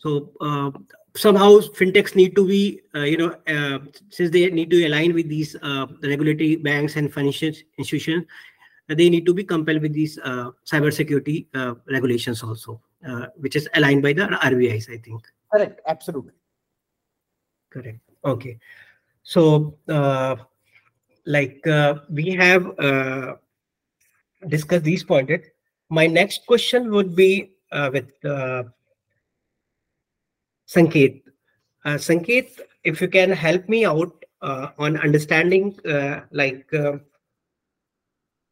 [0.03, 0.73] Uh, so
[1.15, 3.35] somehow fintechs need to be you know
[4.09, 5.55] since they need to align with these
[6.03, 8.25] regulatory banks and financial institutions
[8.87, 11.47] they need to be compelled with these cyber security
[11.87, 15.21] regulations also uh, which is aligned by the RBIs, I think.
[15.51, 16.33] Correct, absolutely.
[17.69, 17.99] Correct.
[18.23, 18.57] Okay.
[19.21, 20.37] So, uh,
[21.25, 23.35] like uh, we have uh,
[24.47, 25.47] discussed these points.
[25.89, 28.63] My next question would be uh, with uh,
[30.67, 31.21] Sanket.
[31.83, 36.97] Uh, Sanket, if you can help me out uh, on understanding, uh, like uh,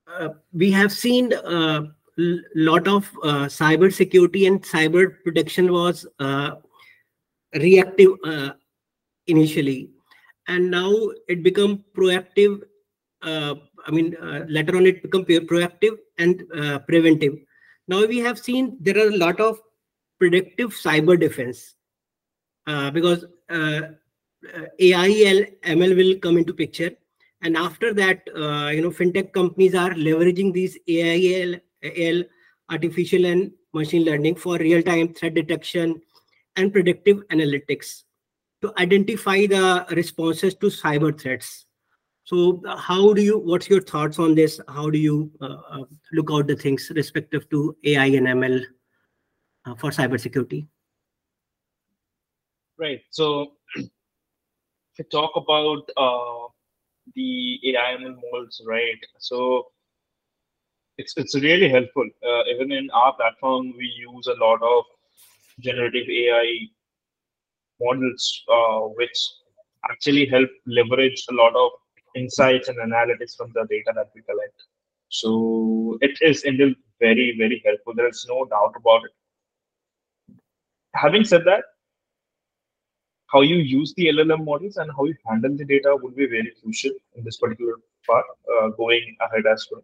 [0.07, 1.83] uh, we have seen uh,
[2.55, 3.11] lot of
[3.49, 6.05] cyber security and cyber protection was
[7.55, 8.11] reactive
[9.27, 9.89] initially.
[10.47, 10.91] And now
[11.27, 12.61] it become proactive
[13.23, 14.15] i mean
[14.47, 16.43] later on it become proactive and
[16.87, 17.35] preventive.
[17.87, 19.59] Now we have seen there are a lot of
[20.19, 21.75] predictive cyber defense
[22.65, 23.25] because
[24.79, 25.09] ai
[25.63, 26.91] ml will come into picture
[27.41, 28.21] and after that
[28.73, 32.23] you know fintech companies are leveraging these ai AL,
[32.69, 36.01] artificial and machine learning for real-time threat detection
[36.55, 38.03] and predictive analytics
[38.61, 41.65] to identify the responses to cyber threats.
[42.23, 44.61] So how do you, what's your thoughts on this?
[44.69, 48.63] How do you uh, uh look out the things respective to AI and ML
[49.65, 50.67] uh, for cybersecurity?
[52.83, 53.01] Right.
[53.11, 53.89] So if
[54.99, 56.47] we talk about uh,
[57.15, 58.99] the AI models, right?
[59.19, 59.67] So
[60.97, 62.07] it's it's really helpful.
[62.27, 64.83] Uh, even in our platform, we use a lot of
[65.61, 66.67] generative AI
[67.81, 69.19] models, uh, which
[69.91, 71.71] actually help leverage a lot of
[72.15, 74.63] insights and analytics from the data that we collect.
[75.09, 77.93] So it is indeed very very helpful.
[77.95, 79.11] There is no doubt about it.
[80.95, 81.63] Having said that,
[83.33, 86.53] how you use the LLM models and how you handle the data would be very
[86.61, 87.75] crucial in this particular
[88.07, 89.83] part uh, going ahead as well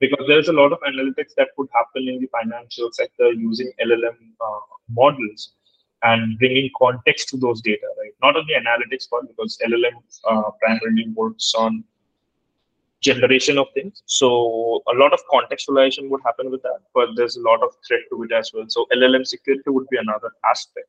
[0.00, 4.16] because there's a lot of analytics that could happen in the financial sector using LLM
[4.40, 5.52] uh, models
[6.02, 8.12] and bringing context to those data, right?
[8.22, 9.96] Not only analytics part, because LLM
[10.28, 11.84] uh, primarily works on
[13.00, 14.02] generation of things.
[14.06, 18.00] So a lot of contextualization would happen with that, but there's a lot of threat
[18.10, 18.64] to it as well.
[18.68, 20.88] So LLM security would be another aspect.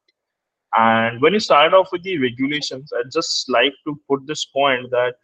[0.77, 4.91] And when you start off with the regulations, I'd just like to put this point
[4.91, 5.15] that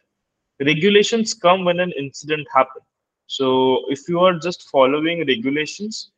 [0.60, 2.84] regulations come when an incident happens
[3.26, 6.10] so if you are just following regulations,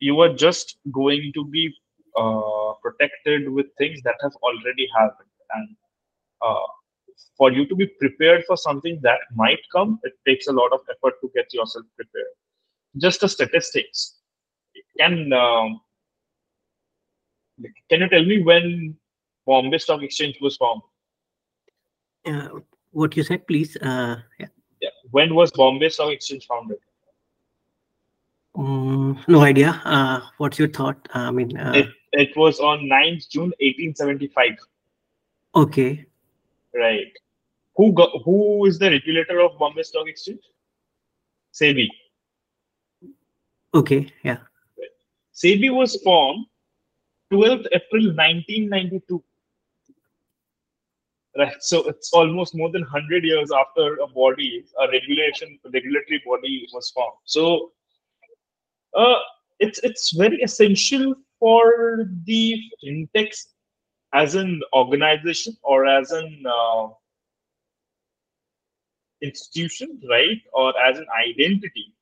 [0.00, 1.74] you are just going to be
[2.16, 5.28] uh, protected with things that have already happened.
[5.54, 5.76] And
[6.40, 6.66] uh,
[7.36, 10.80] for you to be prepared for something that might come, it takes a lot of
[10.90, 12.32] effort to get yourself prepared.
[12.96, 14.18] Just the statistics.
[14.98, 15.80] Can um,
[17.88, 18.96] can you tell me when
[19.46, 20.82] Bombay Stock Exchange was formed?
[22.26, 23.76] Uh, what you said, please.
[23.76, 24.46] Uh, yeah.
[24.80, 24.90] Yeah.
[25.10, 26.78] When was Bombay Stock Exchange founded?
[28.54, 29.80] Um, no idea.
[29.84, 31.08] Uh, what's your thought?
[31.14, 34.58] I mean, uh, it, it was on 9th June 1875.
[35.54, 36.04] Okay.
[36.74, 37.12] Right.
[37.76, 40.42] Who got, who is the regulator of Bombay Stock Exchange?
[41.54, 41.88] SEBI.
[43.74, 44.08] Okay.
[44.22, 44.38] Yeah.
[45.34, 46.46] SEBI was formed
[47.32, 49.22] 12th April 1992
[51.38, 56.22] right so it's almost more than 100 years after a body a regulation a regulatory
[56.26, 57.16] body was formed.
[57.24, 57.72] So
[58.94, 59.18] uh,
[59.58, 63.46] it's it's very essential for the fintechs
[64.12, 66.88] as an organization or as an uh,
[69.22, 71.94] institution right or as an identity.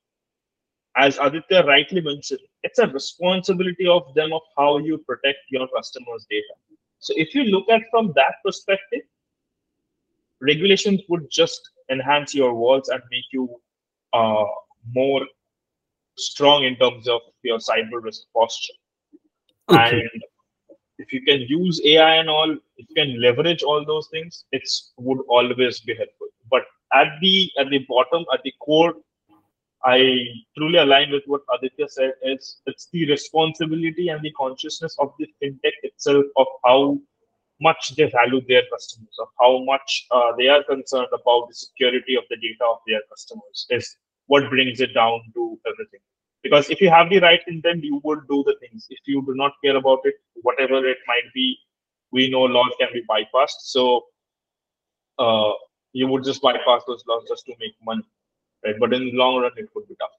[0.97, 6.25] As aditya rightly mentioned it's a responsibility of them of how you protect your customers'
[6.29, 6.53] data.
[6.99, 9.01] So if you look at from that perspective,
[10.39, 13.49] regulations would just enhance your walls and make you
[14.13, 14.45] uh,
[14.93, 15.25] more
[16.17, 18.73] strong in terms of your cyber risk posture.
[19.69, 20.01] Okay.
[20.01, 20.23] And
[20.97, 24.91] if you can use AI and all, if you can leverage all those things, it's
[24.97, 26.27] would always be helpful.
[26.49, 28.93] But at the at the bottom, at the core,
[29.83, 30.25] I
[30.57, 32.13] truly align with what Aditya said.
[32.23, 36.99] Is it's the responsibility and the consciousness of the fintech itself of how
[37.59, 42.15] much they value their customers, of how much uh, they are concerned about the security
[42.15, 43.67] of the data of their customers.
[43.69, 45.99] Is what brings it down to everything.
[46.43, 48.87] Because if you have the right intent, you would do the things.
[48.89, 51.57] If you do not care about it, whatever it might be,
[52.11, 53.61] we know laws can be bypassed.
[53.61, 54.05] So
[55.19, 55.51] uh,
[55.93, 58.03] you would just bypass those laws just to make money
[58.63, 58.75] right?
[58.79, 60.09] But in the long run, it could be tough.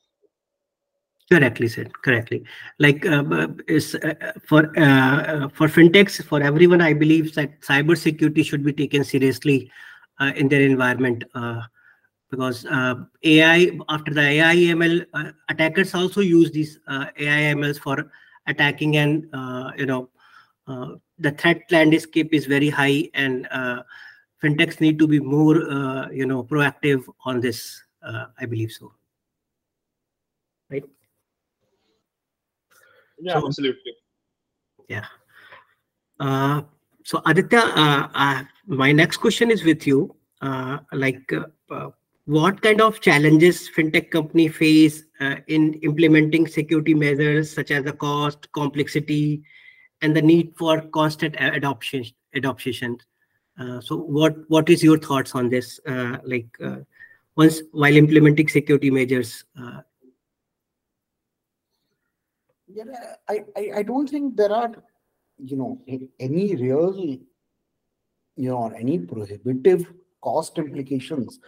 [1.32, 1.90] Correctly said.
[2.02, 2.44] Correctly.
[2.78, 7.96] Like uh, uh is uh, for uh, for fintechs, for everyone, I believe that cyber
[7.96, 9.70] security should be taken seriously
[10.20, 11.62] uh, in their environment uh,
[12.30, 12.66] because
[13.24, 15.06] AI after the AI ML
[15.48, 18.10] attackers also use these AI MLs for
[18.46, 19.24] attacking and
[19.78, 20.10] you know
[21.18, 23.48] the threat landscape is very high and
[24.42, 25.56] fintechs need to be more
[26.12, 28.92] you know proactive on this uh, I believe so.
[30.70, 30.84] Right?
[33.20, 33.92] Yeah, so, absolutely.
[34.88, 35.06] Yeah.
[36.18, 36.62] Uh,
[37.04, 40.14] so Aditya, uh, uh, my next question is with you.
[40.40, 41.90] Uh, like, uh, uh,
[42.26, 45.04] what kind of challenges fintech company face
[45.48, 49.42] in implementing security measures, such as the cost, complexity,
[50.00, 52.04] and the need for constant adoption?
[52.34, 52.98] Adoption.
[53.80, 55.80] so, what what is your thoughts on this?
[56.24, 56.48] like,
[57.36, 59.80] once while implementing security measures uh,
[62.68, 62.84] yeah
[63.28, 64.72] I, I i don't think there are
[65.38, 65.80] you know
[66.20, 66.94] any real
[68.36, 69.86] you know any prohibitive
[70.20, 71.38] cost implications.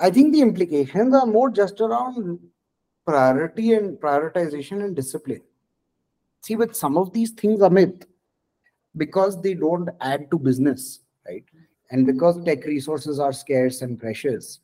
[0.00, 2.38] I think the implications are more just around
[3.06, 5.42] priority and prioritization and discipline.
[6.42, 8.04] See with some of these things amit
[8.96, 11.44] because they don't add to business right?
[11.90, 14.60] And because tech resources are scarce and precious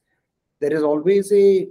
[0.61, 1.69] there is always a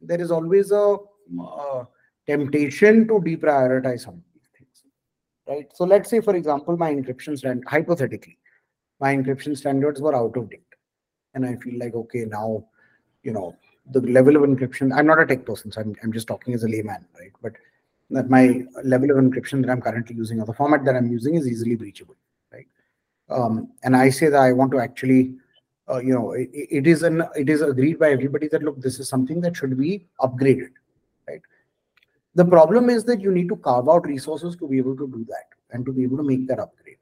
[0.00, 0.96] there is always a
[1.42, 1.84] uh,
[2.26, 4.84] temptation to deprioritize some of these things
[5.48, 5.68] right?
[5.74, 8.38] So let's say for example my encryption stand hypothetically
[9.00, 10.62] my encryption standards were out of date.
[11.34, 12.64] And i feel like okay now
[13.22, 13.56] you know
[13.92, 16.64] the level of encryption i'm not a tech person so i'm, I'm just talking as
[16.64, 17.32] a layman right?
[17.42, 17.52] But
[18.10, 21.36] that my level of encryption that i'm currently using or the format that i'm using
[21.36, 22.16] is easily breachable
[22.52, 22.66] right?
[23.28, 25.34] Um, and i say that i want to actually
[25.90, 28.98] uh, you know, it, it is an it is agreed by everybody that look, this
[28.98, 30.70] is something that should be upgraded,
[31.28, 31.40] right?
[32.34, 35.24] The problem is that you need to carve out resources to be able to do
[35.28, 36.96] that and to be able to make that upgrade.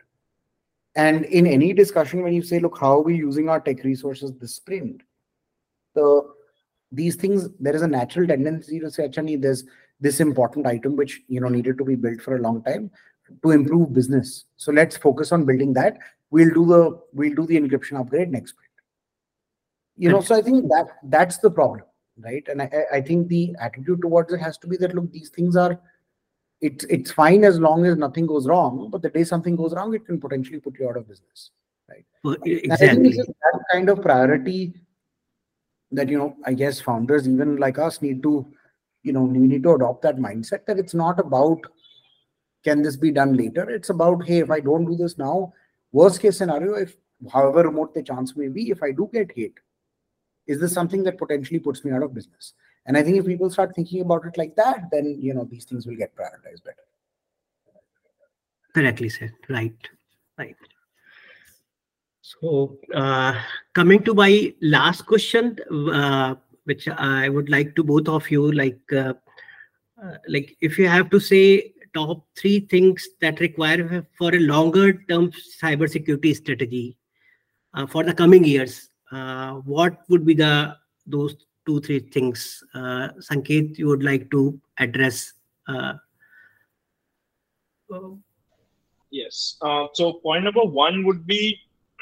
[0.97, 4.33] And in any discussion, when you say, look, how are we using our tech resources
[4.35, 5.03] this sprint?
[5.95, 6.23] The
[6.91, 9.65] these things, there is a natural tendency to say, actually, there's
[10.01, 12.91] this important item which you know needed to be built for a long time
[13.43, 14.45] to improve business.
[14.57, 15.99] So let's focus on building that.
[16.31, 18.68] We'll do the we'll do the encryption upgrade next sprint
[19.99, 21.85] you know so i think that that's the problem
[22.25, 22.47] right?
[22.49, 25.57] And i i think the attitude towards it has to be that look these things
[25.57, 25.79] are
[26.61, 29.95] it's it's fine as long as nothing goes wrong but the day something goes wrong
[29.95, 31.51] it can potentially put you out of business
[31.89, 32.05] right?
[32.25, 33.13] Well, exactly.
[33.13, 34.75] that kind of priority
[35.93, 38.47] that you know i guess founders even like us need to
[39.03, 41.59] you know we need to adopt that mindset that it's not about
[42.65, 43.71] can this be done later?
[43.71, 45.53] It's about hey if i don't do this now
[45.93, 46.97] worst case scenario if
[47.33, 49.53] however remote the chance may be if i do get hit
[50.49, 52.55] is this something that potentially puts me out of business?
[52.87, 55.65] And i think if people start thinking about it like that then you know these
[55.65, 56.85] things will get prioritized better.
[58.75, 59.33] Correctly said.
[59.49, 59.89] Right.
[60.39, 60.57] Right.
[62.23, 63.41] So uh,
[63.73, 66.35] coming to my last question uh,
[66.65, 69.15] which i would like to both of you like uh,
[70.03, 74.93] uh like if you have to say top three things that require for a longer
[75.09, 75.31] term
[75.63, 76.99] cybersecurity strategy
[77.75, 78.88] uh, for the coming years
[79.65, 81.37] what would be the those
[81.67, 82.63] two three things?
[82.75, 85.33] Uh, sanket you would like to address
[85.69, 85.95] uh,
[89.11, 89.57] yes.
[89.61, 91.59] Uh, so point number one would be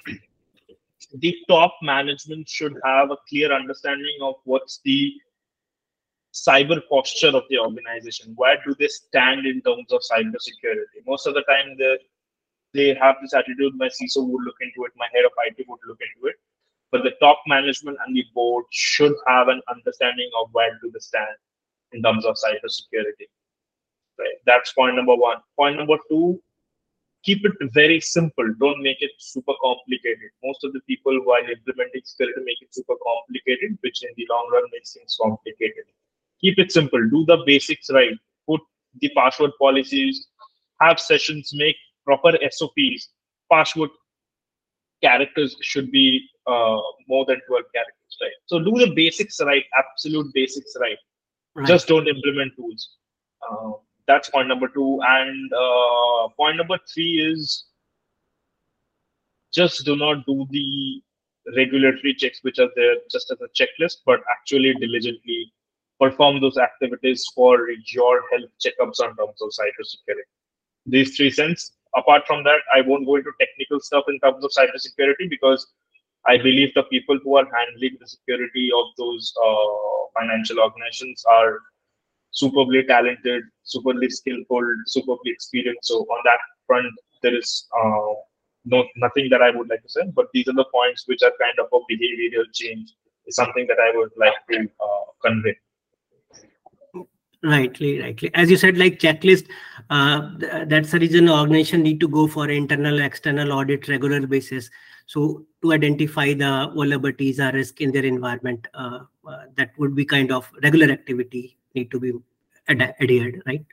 [1.15, 5.13] the top management should have a clear understanding of what's the
[6.33, 8.33] cyber posture of the organization.
[8.37, 11.01] Where do they stand in terms of cyber security?
[11.07, 11.99] Most of the time they
[12.75, 14.93] they have this attitude my ciso would look into it.
[14.97, 16.37] My head of it would look into it
[16.97, 20.99] but the top management and the board should have an understanding of where do they
[20.99, 21.37] stand
[21.93, 23.29] in terms of cybersecurity.
[24.19, 24.37] Right.
[24.47, 25.37] That's point number one.
[25.57, 26.41] Point number two,
[27.23, 28.49] keep it very simple.
[28.59, 30.31] Don't make it super complicated.
[30.43, 34.49] Most of the people while implementing security make it super complicated, which in the long
[34.53, 35.85] run makes things complicated.
[36.41, 37.01] Keep it simple.
[37.11, 38.17] Do the basics right.
[38.49, 38.63] Put
[39.01, 40.29] the password policies,
[40.81, 41.77] have sessions, make
[42.07, 43.11] proper SOPs.
[43.53, 43.91] Password
[45.03, 48.39] characters should be uh, more than 12 characters, right?
[48.47, 50.99] So do the basics right, absolute basics right.
[51.55, 51.67] right.
[51.67, 52.97] Just don't implement tools.
[53.49, 53.73] Uh,
[54.07, 55.01] that's point number two.
[55.07, 57.67] And uh, point number three is
[59.53, 61.03] just do not do the
[61.57, 65.53] regulatory checks which are there just as a checklist, but actually diligently
[66.01, 70.27] perform those activities for your health checkups on terms of cybersecurity.
[70.85, 71.73] These three cents.
[71.97, 75.67] Apart from that, I won't go into technical stuff in terms of cybersecurity because
[76.27, 81.61] I believe the people who are handling the security of those uh, financial organizations are
[82.31, 85.89] superbly talented, superbly skillful, superbly experienced.
[85.89, 88.15] So on that front, there is uh,
[88.65, 90.03] no nothing that I would like to say.
[90.15, 92.95] But these are the points which are kind of a behavioral change.
[93.27, 95.57] Is something that I would like to uh, convey.
[97.43, 98.31] Rightly, rightly.
[98.35, 99.49] As you said, like checklist,
[99.91, 104.71] uh, th that's the reason organization need to go for internal, external audit regular basis.
[105.07, 110.05] So to identify the vulnerabilities or risk in their environment, uh, uh, that would be
[110.05, 112.13] kind of regular activity need to be
[112.69, 113.65] ad adhered, right?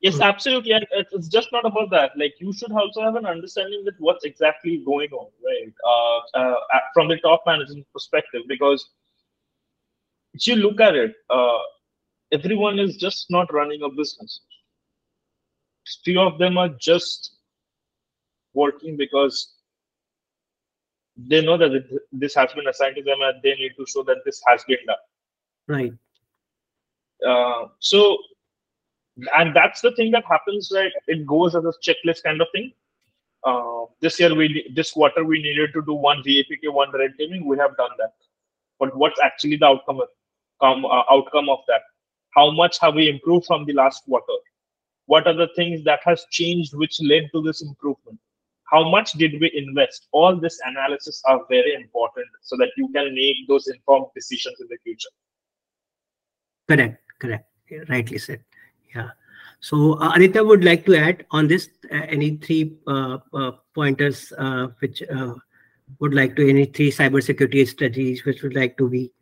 [0.00, 0.72] Yes, absolutely.
[0.72, 2.10] And it's just not about that.
[2.16, 5.72] Like you should also have an understanding with what's exactly going on, right?
[5.86, 6.54] Uh, uh,
[6.92, 8.90] from the top management perspective, because
[10.34, 11.58] if you look at it, uh,
[12.32, 14.40] everyone is just not running a business.
[16.04, 17.36] Few of them are just
[18.54, 19.54] working because
[21.16, 24.18] they know that this has been assigned to them and they need to show that
[24.24, 24.96] this has been done.
[25.68, 25.92] Right.
[27.26, 28.18] Uh, so,
[29.36, 30.92] and that's the thing that happens, right?
[31.06, 32.72] It goes as a checklist kind of thing.
[33.44, 37.44] Uh, this year, we this quarter, we needed to do one VAPT, one red teaming.
[37.46, 38.12] We have done that.
[38.78, 40.08] But what's actually the outcome of,
[40.60, 41.82] um, uh, outcome of that?
[42.34, 44.38] How much have we improved from the last quarter?
[45.06, 48.18] What are the things that has changed which led to this improvement?
[48.72, 50.08] How much did we invest?
[50.12, 54.66] All this analysis are very important so that you can make those informed decisions in
[54.70, 55.10] the future.
[56.68, 57.44] Correct, correct.
[57.90, 58.42] Rightly said.
[58.94, 59.10] Yeah.
[59.60, 64.32] So uh, Aditya would like to add on this uh, any three uh, uh pointers
[64.38, 65.34] uh, which uh,
[66.00, 69.12] would like to any three cybersecurity strategies which would like to be.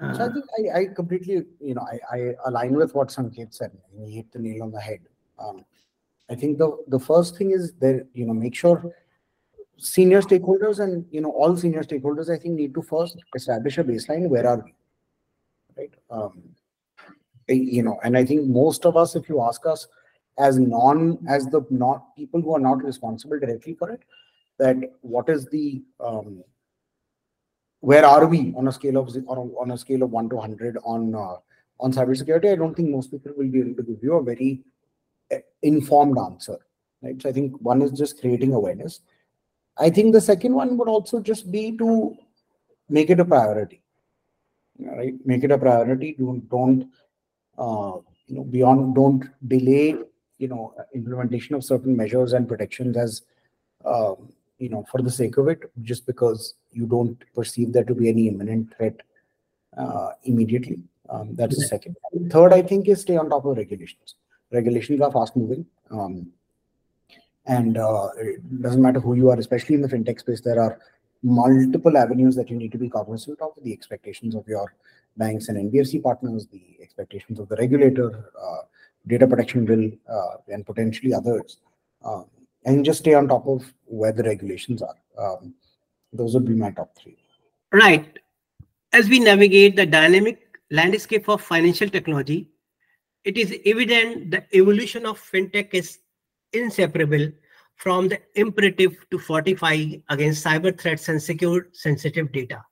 [0.00, 3.72] so I think I, I completely you know I, I align with what Sanket said.
[3.96, 5.00] He hit the nail on the head.
[5.38, 5.64] Um,
[6.28, 8.92] I think the the first thing is that you know make sure
[9.78, 13.84] senior stakeholders and you know all senior stakeholders I think need to first establish a
[13.84, 14.28] baseline.
[14.28, 14.74] Where are we?
[15.76, 15.94] Right.
[16.10, 16.42] Um,
[17.48, 19.86] you know, and I think most of us, if you ask us,
[20.38, 24.00] as non as the not people who are not responsible directly for it,
[24.58, 26.42] that what is the um,
[27.80, 31.14] where are we on a scale of on a, scale of one to hundred on
[31.14, 31.36] uh,
[31.80, 32.52] on cybersecurity?
[32.52, 34.60] I don't think most people will be able to give you a very
[35.62, 36.58] informed answer.
[37.02, 37.20] Right.
[37.20, 39.00] So I think one is just creating awareness.
[39.78, 42.16] I think the second one would also just be to
[42.88, 43.82] make it a priority.
[44.78, 45.14] Right.
[45.24, 46.16] Make it a priority.
[46.18, 46.88] Don't don't
[47.58, 49.96] uh, you know, beyond don't delay,
[50.38, 53.22] you know, implementation of certain measures and protections as,
[53.84, 57.94] um, you know, for the sake of it, just because you don't perceive there to
[57.94, 59.00] be any imminent threat
[59.76, 60.82] uh, immediately.
[61.08, 61.96] Um, that is the second.
[62.30, 64.16] Third, I think, is stay on top of regulations.
[64.52, 65.66] Regulations are fast moving.
[65.90, 66.32] Um,
[67.46, 70.78] and uh, it doesn't matter who you are, especially in the fintech space, there are
[71.22, 74.74] multiple avenues that you need to be cognizant of the expectations of your
[75.16, 78.62] banks and NBFC partners, the expectations of the regulator, uh,
[79.06, 81.58] data protection bill, uh, and potentially others.
[82.04, 82.26] Um,
[82.64, 84.96] and just stay on top of where the regulations are.
[85.18, 85.54] Um,
[86.12, 87.16] those would be my top three.
[87.72, 88.18] Right.
[88.92, 92.48] As we navigate the dynamic landscape of financial technology,
[93.26, 95.98] it is evident the evolution of fintech is
[96.52, 97.28] inseparable
[97.74, 102.64] from the imperative to fortify against cyber threats and secure sensitive data.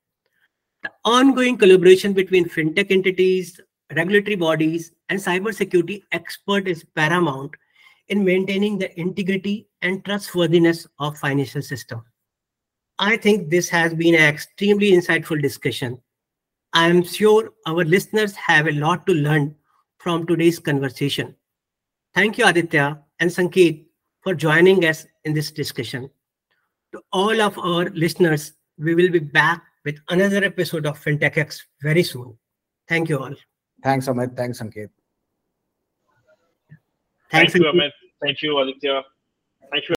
[0.85, 3.61] The ongoing collaboration between fintech entities,
[3.97, 7.51] regulatory bodies, and cybersecurity expert is paramount
[8.09, 12.05] in maintaining the integrity and trustworthiness of financial system.
[13.01, 16.01] I think this has been an extremely insightful discussion.
[16.73, 19.57] I am sure our listeners have a lot to learn
[20.05, 21.35] from today's conversation.
[22.13, 23.87] Thank you, Aditya and Sanket,
[24.21, 26.11] for joining us in this discussion.
[26.93, 31.65] To all of our listeners, we will be back with another episode of FinTech X
[31.81, 32.37] very soon.
[32.87, 33.35] Thank you all.
[33.83, 34.37] Thanks, Amit.
[34.37, 34.91] Thanks, Sanket.
[37.31, 37.81] Thanks, Thank you, Amit.
[37.81, 37.93] Amit.
[38.23, 39.03] Thank you, Aditya.
[39.73, 39.95] Thank you.